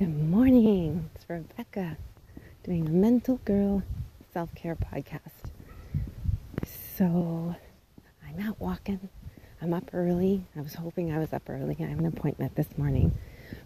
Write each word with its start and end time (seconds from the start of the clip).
Good 0.00 0.30
morning. 0.30 1.10
It's 1.14 1.28
Rebecca 1.28 1.98
doing 2.64 2.86
a 2.86 2.90
mental 2.90 3.36
girl 3.44 3.82
self 4.32 4.48
care 4.54 4.74
podcast. 4.74 5.50
So 6.96 7.54
I'm 8.26 8.48
out 8.48 8.58
walking. 8.58 9.10
I'm 9.60 9.74
up 9.74 9.90
early. 9.92 10.46
I 10.56 10.62
was 10.62 10.72
hoping 10.72 11.12
I 11.12 11.18
was 11.18 11.34
up 11.34 11.50
early. 11.50 11.76
I 11.80 11.82
have 11.82 11.98
an 11.98 12.06
appointment 12.06 12.54
this 12.54 12.78
morning, 12.78 13.12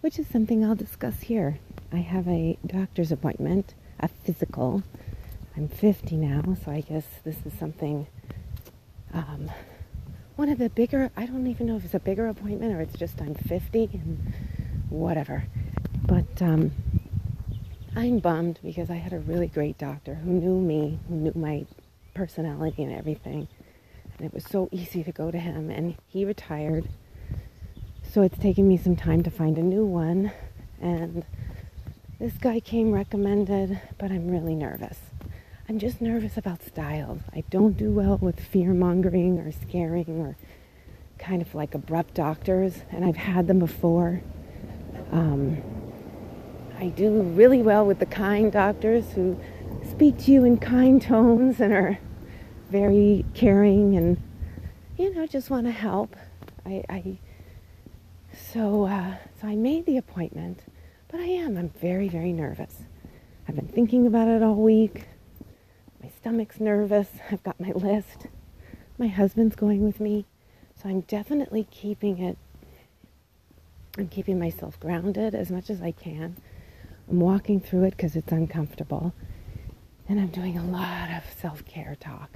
which 0.00 0.18
is 0.18 0.26
something 0.26 0.64
I'll 0.64 0.74
discuss 0.74 1.20
here. 1.20 1.58
I 1.92 1.98
have 1.98 2.26
a 2.26 2.56
doctor's 2.66 3.12
appointment, 3.12 3.74
a 4.00 4.08
physical. 4.08 4.82
I'm 5.54 5.68
50 5.68 6.16
now, 6.16 6.56
so 6.64 6.72
I 6.72 6.80
guess 6.80 7.04
this 7.24 7.36
is 7.44 7.52
something 7.58 8.06
um, 9.12 9.50
one 10.36 10.48
of 10.48 10.56
the 10.56 10.70
bigger, 10.70 11.10
I 11.14 11.26
don't 11.26 11.46
even 11.46 11.66
know 11.66 11.76
if 11.76 11.84
it's 11.84 11.92
a 11.92 12.00
bigger 12.00 12.26
appointment 12.26 12.72
or 12.72 12.80
it's 12.80 12.96
just 12.98 13.20
I'm 13.20 13.34
50 13.34 13.90
and 13.92 14.32
whatever. 14.88 15.44
But 16.34 16.42
um, 16.42 16.72
I'm 17.94 18.18
bummed 18.18 18.58
because 18.62 18.90
I 18.90 18.94
had 18.94 19.12
a 19.12 19.18
really 19.18 19.48
great 19.48 19.76
doctor 19.76 20.14
who 20.14 20.30
knew 20.30 20.58
me, 20.58 20.98
who 21.08 21.16
knew 21.16 21.32
my 21.34 21.66
personality 22.14 22.82
and 22.82 22.92
everything. 22.94 23.48
And 24.16 24.26
it 24.26 24.32
was 24.32 24.44
so 24.44 24.68
easy 24.72 25.04
to 25.04 25.12
go 25.12 25.30
to 25.30 25.38
him. 25.38 25.70
And 25.70 25.96
he 26.06 26.24
retired. 26.24 26.88
So 28.10 28.22
it's 28.22 28.38
taken 28.38 28.66
me 28.66 28.76
some 28.76 28.96
time 28.96 29.22
to 29.24 29.30
find 29.30 29.58
a 29.58 29.62
new 29.62 29.84
one. 29.84 30.32
And 30.80 31.24
this 32.18 32.34
guy 32.34 32.60
came 32.60 32.92
recommended, 32.92 33.80
but 33.98 34.10
I'm 34.10 34.28
really 34.28 34.54
nervous. 34.54 34.98
I'm 35.68 35.78
just 35.78 36.00
nervous 36.00 36.36
about 36.36 36.62
styles. 36.62 37.20
I 37.34 37.44
don't 37.50 37.76
do 37.76 37.90
well 37.90 38.18
with 38.18 38.40
fear 38.40 38.72
mongering 38.72 39.38
or 39.38 39.52
scaring 39.52 40.20
or 40.20 40.36
kind 41.18 41.42
of 41.42 41.54
like 41.54 41.74
abrupt 41.74 42.14
doctors, 42.14 42.82
and 42.90 43.04
I've 43.04 43.16
had 43.16 43.46
them 43.46 43.58
before. 43.58 44.22
Um, 45.12 45.62
I 46.82 46.88
do 46.88 47.22
really 47.22 47.62
well 47.62 47.86
with 47.86 48.00
the 48.00 48.06
kind 48.06 48.50
doctors 48.50 49.12
who 49.12 49.38
speak 49.88 50.18
to 50.24 50.32
you 50.32 50.44
in 50.44 50.58
kind 50.58 51.00
tones 51.00 51.60
and 51.60 51.72
are 51.72 52.00
very 52.70 53.24
caring 53.34 53.96
and, 53.96 54.20
you 54.98 55.14
know, 55.14 55.24
just 55.28 55.48
want 55.48 55.66
to 55.66 55.70
help. 55.70 56.16
I, 56.66 56.82
I 56.88 57.18
so 58.36 58.86
uh, 58.86 59.14
so 59.40 59.46
I 59.46 59.54
made 59.54 59.86
the 59.86 59.96
appointment, 59.96 60.64
but 61.06 61.20
I 61.20 61.26
am. 61.26 61.56
I'm 61.56 61.68
very 61.68 62.08
very 62.08 62.32
nervous. 62.32 62.78
I've 63.46 63.54
been 63.54 63.68
thinking 63.68 64.04
about 64.04 64.26
it 64.26 64.42
all 64.42 64.56
week. 64.56 65.04
My 66.02 66.10
stomach's 66.20 66.58
nervous. 66.58 67.10
I've 67.30 67.44
got 67.44 67.60
my 67.60 67.70
list. 67.70 68.26
My 68.98 69.06
husband's 69.06 69.54
going 69.54 69.84
with 69.84 70.00
me. 70.00 70.26
So 70.82 70.88
I'm 70.88 71.02
definitely 71.02 71.68
keeping 71.70 72.18
it, 72.18 72.38
I'm 73.96 74.08
keeping 74.08 74.36
myself 74.36 74.80
grounded 74.80 75.32
as 75.32 75.48
much 75.48 75.70
as 75.70 75.80
I 75.80 75.92
can. 75.92 76.38
I'm 77.12 77.20
walking 77.20 77.60
through 77.60 77.84
it 77.84 77.90
because 77.90 78.16
it's 78.16 78.32
uncomfortable. 78.32 79.12
And 80.08 80.18
I'm 80.18 80.28
doing 80.28 80.56
a 80.56 80.64
lot 80.64 81.10
of 81.10 81.22
self 81.38 81.62
care 81.66 81.94
talk 82.00 82.30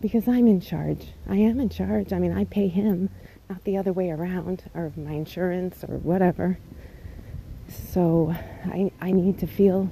because 0.00 0.26
I'm 0.26 0.46
in 0.46 0.62
charge. 0.62 1.08
I 1.28 1.36
am 1.36 1.60
in 1.60 1.68
charge. 1.68 2.10
I 2.14 2.18
mean, 2.18 2.32
I 2.32 2.44
pay 2.44 2.68
him, 2.68 3.10
not 3.50 3.62
the 3.64 3.76
other 3.76 3.92
way 3.92 4.10
around, 4.10 4.64
or 4.72 4.92
my 4.96 5.12
insurance 5.12 5.84
or 5.84 5.98
whatever. 5.98 6.58
So 7.68 8.34
I, 8.64 8.90
I 8.98 9.10
need 9.10 9.38
to 9.40 9.46
feel 9.46 9.90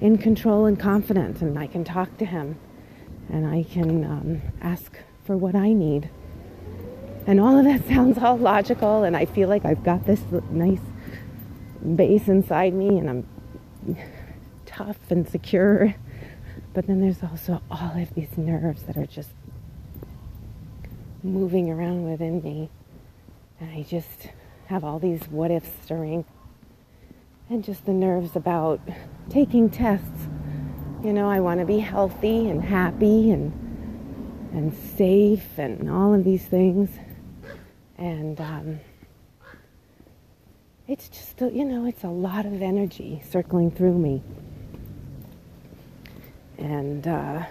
in 0.00 0.16
control 0.18 0.66
and 0.66 0.78
confident, 0.78 1.42
and 1.42 1.58
I 1.58 1.66
can 1.66 1.82
talk 1.82 2.18
to 2.18 2.24
him 2.24 2.56
and 3.28 3.48
I 3.48 3.64
can 3.64 4.04
um, 4.04 4.42
ask 4.60 4.96
for 5.24 5.36
what 5.36 5.56
I 5.56 5.72
need. 5.72 6.08
And 7.26 7.40
all 7.40 7.58
of 7.58 7.64
that 7.64 7.84
sounds 7.92 8.16
all 8.16 8.38
logical, 8.38 9.02
and 9.02 9.16
I 9.16 9.24
feel 9.24 9.48
like 9.48 9.64
I've 9.64 9.82
got 9.82 10.06
this 10.06 10.22
nice 10.52 10.78
base 11.96 12.28
inside 12.28 12.72
me, 12.72 12.98
and 12.98 13.10
I'm 13.10 13.26
tough 14.64 15.10
and 15.10 15.28
secure. 15.28 15.94
But 16.74 16.86
then 16.86 17.00
there's 17.00 17.22
also 17.22 17.62
all 17.70 17.92
of 17.96 18.14
these 18.14 18.36
nerves 18.36 18.82
that 18.84 18.96
are 18.96 19.06
just 19.06 19.30
moving 21.22 21.70
around 21.70 22.10
within 22.10 22.42
me. 22.42 22.70
And 23.60 23.70
I 23.70 23.82
just 23.82 24.28
have 24.66 24.84
all 24.84 24.98
these 24.98 25.22
what 25.28 25.50
ifs 25.50 25.70
stirring 25.84 26.24
and 27.48 27.64
just 27.64 27.86
the 27.86 27.92
nerves 27.92 28.36
about 28.36 28.80
taking 29.30 29.70
tests. 29.70 30.28
You 31.02 31.12
know, 31.12 31.28
I 31.28 31.40
want 31.40 31.60
to 31.60 31.66
be 31.66 31.78
healthy 31.78 32.48
and 32.48 32.62
happy 32.62 33.30
and 33.30 33.52
and 34.52 34.74
safe 34.96 35.58
and 35.58 35.90
all 35.90 36.14
of 36.14 36.24
these 36.24 36.44
things. 36.46 36.90
And 37.98 38.40
um, 38.40 38.80
it's 40.88 41.08
just, 41.08 41.40
you 41.40 41.64
know, 41.64 41.86
it's 41.86 42.04
a 42.04 42.08
lot 42.08 42.46
of 42.46 42.62
energy 42.62 43.22
circling 43.28 43.70
through 43.70 43.98
me. 43.98 44.22
And 46.58 47.06
uh, 47.06 47.44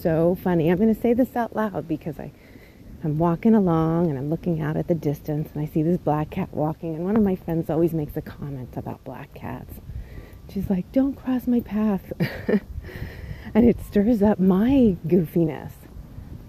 so 0.00 0.36
funny. 0.42 0.70
I'm 0.70 0.78
going 0.78 0.94
to 0.94 1.00
say 1.00 1.12
this 1.12 1.36
out 1.36 1.54
loud 1.54 1.86
because 1.86 2.18
I 2.18 2.32
I'm 3.04 3.18
walking 3.18 3.54
along 3.54 4.08
and 4.08 4.18
I'm 4.18 4.30
looking 4.30 4.60
out 4.60 4.76
at 4.76 4.88
the 4.88 4.94
distance 4.94 5.50
and 5.52 5.62
I 5.62 5.66
see 5.66 5.82
this 5.82 5.98
black 5.98 6.30
cat 6.30 6.48
walking 6.52 6.94
and 6.94 7.04
one 7.04 7.16
of 7.16 7.22
my 7.22 7.36
friends 7.36 7.68
always 7.68 7.92
makes 7.92 8.16
a 8.16 8.22
comment 8.22 8.76
about 8.76 9.04
black 9.04 9.32
cats. 9.34 9.74
She's 10.48 10.70
like, 10.70 10.90
"Don't 10.92 11.14
cross 11.14 11.46
my 11.46 11.60
path." 11.60 12.12
and 13.54 13.68
it 13.68 13.80
stirs 13.80 14.22
up 14.22 14.38
my 14.38 14.96
goofiness. 15.06 15.72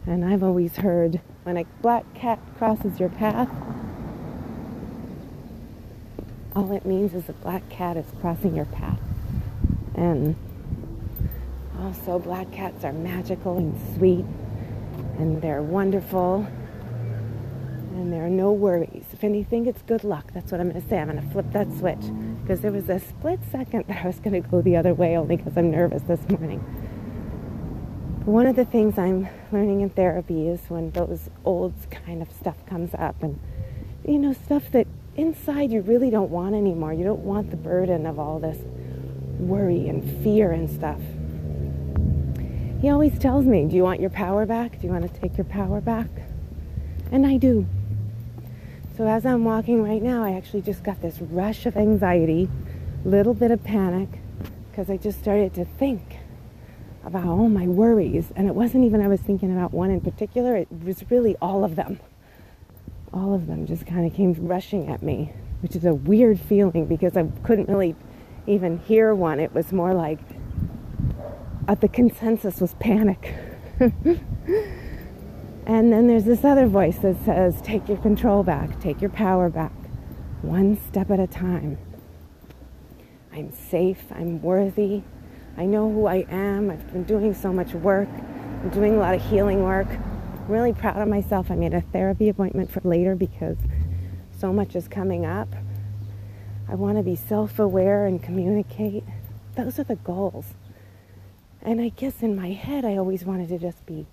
And 0.06 0.24
I've 0.24 0.44
always 0.44 0.78
heard 0.78 1.20
when 1.44 1.58
a 1.58 1.66
black 1.82 2.12
cat 2.14 2.40
crosses 2.58 3.00
your 3.00 3.10
path, 3.10 3.50
all 6.58 6.72
it 6.72 6.88
means 6.88 7.14
is 7.14 7.30
a 7.30 7.34
black 7.34 7.70
cat 7.70 7.98
is 7.98 8.06
crossing 8.20 8.56
your 8.56 8.66
path. 8.66 9.00
And 9.94 10.36
oh, 11.78 11.86
also 11.86 12.18
black 12.18 12.52
cats 12.52 12.84
are 12.84 12.92
magical 12.92 13.58
and 13.58 13.80
sweet 13.96 14.26
and 15.20 15.40
they're 15.40 15.62
wonderful 15.62 16.48
and 17.94 18.12
there 18.12 18.26
are 18.26 18.30
no 18.30 18.52
worries. 18.52 19.06
If 19.14 19.24
anything, 19.24 19.68
it's 19.68 19.84
good 19.84 20.04
luck. 20.04 20.32
That's 20.34 20.52
what 20.52 20.60
I'm 20.60 20.70
going 20.70 20.82
to 20.82 20.90
say. 20.90 20.98
I'm 20.98 21.10
going 21.12 21.22
to 21.22 21.30
flip 21.32 21.46
that 21.52 21.68
switch 21.78 22.12
because 22.42 22.62
there 22.62 22.72
was 22.72 22.90
a 22.90 23.00
split 23.00 23.40
second 23.52 23.86
that 23.88 24.04
I 24.04 24.08
was 24.08 24.20
going 24.20 24.42
to 24.42 24.50
go 24.50 24.62
the 24.62 24.78
other 24.78 24.96
way 24.96 25.16
only 25.16 25.38
because 25.38 25.56
I'm 25.58 25.70
nervous 25.70 26.02
this 26.04 26.28
morning. 26.28 26.60
One 28.26 28.48
of 28.48 28.56
the 28.56 28.66
things 28.66 28.98
I'm 28.98 29.30
learning 29.52 29.82
in 29.82 29.92
therapy 29.92 30.48
is 30.48 30.62
when 30.70 30.90
those 30.92 31.30
old 31.46 31.74
kind 31.92 32.22
of 32.22 32.32
stuff 32.32 32.66
comes 32.66 32.96
up 32.96 33.22
and, 33.22 33.40
you 34.08 34.18
know, 34.18 34.34
stuff 34.34 34.72
that 34.72 34.88
inside 35.18 35.72
you 35.72 35.82
really 35.82 36.10
don't 36.10 36.30
want 36.30 36.56
anymore. 36.56 36.94
You 36.94 37.04
don't 37.04 37.24
want 37.24 37.50
the 37.50 37.58
burden 37.58 38.06
of 38.06 38.20
all 38.20 38.40
this 38.40 38.58
worry 39.40 39.90
and 39.90 40.24
fear 40.24 40.52
and 40.52 40.70
stuff. 40.70 41.00
He 42.82 42.90
always 42.90 43.18
tells 43.18 43.46
me, 43.46 43.66
Do 43.66 43.76
you 43.76 43.84
want 43.84 44.00
your 44.00 44.12
power 44.12 44.46
back? 44.46 44.80
Do 44.80 44.88
you 44.88 44.94
want 44.94 45.12
to 45.12 45.20
take 45.20 45.38
your 45.38 45.46
power 45.46 45.82
back? 45.82 46.08
And 47.12 47.26
I 47.26 47.38
do. 47.38 47.66
So 48.96 49.08
as 49.08 49.26
I'm 49.26 49.46
walking 49.46 49.84
right 49.84 50.02
now, 50.02 50.24
I 50.24 50.34
actually 50.34 50.62
just 50.62 50.84
got 50.84 51.02
this 51.02 51.20
rush 51.22 51.66
of 51.66 51.78
anxiety, 51.78 52.50
little 53.06 53.34
bit 53.34 53.52
of 53.52 53.64
panic, 53.64 54.10
because 54.70 54.90
I 54.90 54.98
just 54.98 55.20
started 55.20 55.54
to 55.56 55.66
think 55.66 56.18
about 57.04 57.26
all 57.26 57.48
my 57.48 57.68
worries. 57.68 58.32
And 58.36 58.48
it 58.48 58.56
wasn't 58.56 58.86
even 58.86 59.02
I 59.02 59.08
was 59.08 59.22
thinking 59.22 59.52
about 59.52 59.72
one 59.74 59.92
in 59.92 60.02
particular, 60.02 60.56
it 60.56 60.68
was 60.84 61.04
really 61.10 61.36
all 61.42 61.64
of 61.64 61.76
them. 61.76 62.00
All 63.14 63.34
of 63.34 63.48
them 63.48 63.66
just 63.66 63.86
kind 63.86 64.06
of 64.06 64.14
came 64.14 64.34
rushing 64.48 64.90
at 64.90 65.02
me, 65.02 65.34
which 65.62 65.76
is 65.76 65.86
a 65.86 65.94
weird 65.94 66.40
feeling 66.40 66.86
because 66.86 67.16
I 67.16 67.28
couldn't 67.44 67.70
really 67.70 67.96
even 68.46 68.80
hear 68.80 69.14
one. 69.14 69.40
It 69.40 69.54
was 69.54 69.72
more 69.72 69.94
like 69.94 70.20
uh, 71.68 71.76
the 71.76 71.88
consensus 71.88 72.62
was 72.62 72.74
panic. 72.76 73.34
and 73.80 74.24
then 75.66 76.08
there's 76.08 76.24
this 76.24 76.44
other 76.44 76.66
voice 76.66 76.98
that 77.00 77.24
says, 77.26 77.62
take 77.62 77.88
your 77.88 77.98
control 77.98 78.44
back, 78.44 78.80
take 78.80 79.02
your 79.02 79.10
power 79.10 79.50
back, 79.50 79.74
one 80.42 80.78
step 80.88 81.12
at 81.12 81.20
a 81.20 81.28
time. 81.28 81.78
I'm 83.34 83.52
safe, 83.52 84.04
I'm 84.12 84.42
worthy, 84.42 85.04
I 85.58 85.66
know 85.66 85.92
who 85.92 86.06
I 86.08 86.26
am. 86.30 86.72
I've 86.72 86.92
been 86.92 87.04
doing 87.04 87.34
so 87.34 87.52
much 87.52 87.74
work, 87.74 88.10
I'm 88.10 88.70
doing 88.70 88.96
a 88.96 89.00
lot 89.00 89.16
of 89.16 89.22
healing 89.30 89.64
work. 89.64 89.88
Really 90.48 90.72
proud 90.72 91.02
of 91.02 91.10
myself. 91.10 91.52
I 91.52 91.56
made 91.56 91.74
a 91.74 91.82
therapy 91.82 92.30
appointment 92.30 92.72
for 92.72 92.80
later 92.86 93.16
because 93.16 93.58
so 94.40 94.54
much 94.54 94.78
is 94.78 94.88
coming 94.88 95.26
up. 95.26 95.50
I 96.70 96.76
want 96.76 96.96
to 96.96 97.04
be 97.04 97.18
self 97.18 97.60
aware 97.60 98.06
and 98.06 98.24
communicate. 98.24 99.04
Those 99.58 99.78
are 99.78 99.84
the 99.84 99.98
goals. 99.98 100.46
And 101.62 101.82
I 101.82 101.90
guess 101.90 102.22
in 102.22 102.34
my 102.34 102.52
head, 102.52 102.86
I 102.86 102.96
always 102.96 103.26
wanted 103.26 103.50
to 103.50 103.60
just 103.60 103.86
be 103.86 104.06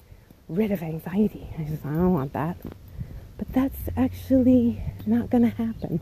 rid 0.48 0.72
of 0.72 0.82
anxiety. 0.82 1.46
I 1.56 1.62
just, 1.62 1.86
I 1.86 1.90
don't 1.90 2.12
want 2.12 2.32
that. 2.32 2.56
But 3.38 3.52
that's 3.52 3.88
actually 3.96 4.82
not 5.06 5.30
going 5.30 5.48
to 5.48 5.56
happen. 5.56 6.00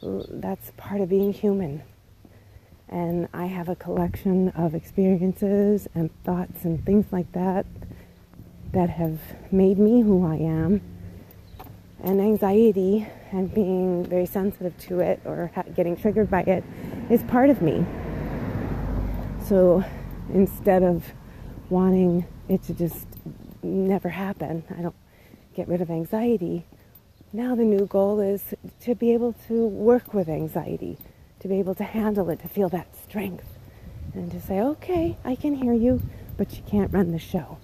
That's 0.00 0.72
part 0.78 1.02
of 1.02 1.10
being 1.10 1.34
human. 1.34 1.82
And 2.88 3.28
I 3.34 3.46
have 3.46 3.68
a 3.68 3.76
collection 3.76 4.48
of 4.50 4.74
experiences 4.74 5.88
and 5.94 6.10
thoughts 6.24 6.64
and 6.64 6.82
things 6.86 7.04
like 7.12 7.30
that 7.32 7.66
that 8.76 8.90
have 8.90 9.18
made 9.50 9.78
me 9.78 10.02
who 10.02 10.26
I 10.26 10.36
am. 10.36 10.82
And 12.04 12.20
anxiety 12.20 13.06
and 13.32 13.52
being 13.52 14.04
very 14.04 14.26
sensitive 14.26 14.76
to 14.80 15.00
it 15.00 15.18
or 15.24 15.50
getting 15.74 15.96
triggered 15.96 16.28
by 16.28 16.42
it 16.42 16.62
is 17.08 17.22
part 17.22 17.48
of 17.48 17.62
me. 17.62 17.86
So 19.46 19.82
instead 20.32 20.82
of 20.82 21.04
wanting 21.70 22.26
it 22.50 22.62
to 22.64 22.74
just 22.74 23.06
never 23.62 24.10
happen, 24.10 24.62
I 24.78 24.82
don't 24.82 24.94
get 25.54 25.68
rid 25.68 25.80
of 25.80 25.90
anxiety. 25.90 26.66
Now 27.32 27.54
the 27.54 27.64
new 27.64 27.86
goal 27.86 28.20
is 28.20 28.54
to 28.82 28.94
be 28.94 29.14
able 29.14 29.32
to 29.48 29.66
work 29.66 30.12
with 30.12 30.28
anxiety, 30.28 30.98
to 31.40 31.48
be 31.48 31.58
able 31.58 31.74
to 31.76 31.84
handle 31.84 32.28
it, 32.28 32.40
to 32.40 32.48
feel 32.48 32.68
that 32.68 32.94
strength, 32.94 33.48
and 34.12 34.30
to 34.32 34.40
say, 34.40 34.60
okay, 34.60 35.16
I 35.24 35.34
can 35.34 35.54
hear 35.54 35.72
you, 35.72 36.02
but 36.36 36.52
you 36.52 36.62
can't 36.68 36.92
run 36.92 37.12
the 37.12 37.18
show. 37.18 37.56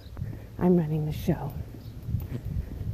I'm 0.63 0.77
running 0.77 1.05
the 1.05 1.11
show. 1.11 1.53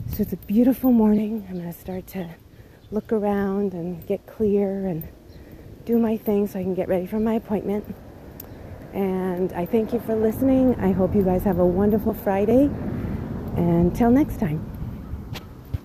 So 0.07 0.23
it's 0.23 0.33
a 0.33 0.37
beautiful 0.37 0.91
morning. 0.91 1.45
I'm 1.47 1.59
going 1.59 1.71
to 1.71 1.79
start 1.79 2.07
to 2.07 2.27
look 2.89 3.13
around 3.13 3.73
and 3.73 4.03
get 4.07 4.25
clear 4.25 4.87
and 4.87 5.07
do 5.85 5.99
my 5.99 6.17
thing 6.17 6.47
so 6.47 6.57
I 6.57 6.63
can 6.63 6.73
get 6.73 6.87
ready 6.87 7.05
for 7.05 7.19
my 7.19 7.35
appointment. 7.35 7.95
And 8.91 9.53
I 9.53 9.67
thank 9.67 9.93
you 9.93 9.99
for 9.99 10.15
listening. 10.15 10.79
I 10.79 10.93
hope 10.93 11.13
you 11.13 11.21
guys 11.21 11.43
have 11.43 11.59
a 11.59 11.65
wonderful 11.65 12.15
Friday. 12.15 12.71
And 13.55 13.95
till 13.95 14.09
next 14.09 14.39
time. 14.39 14.78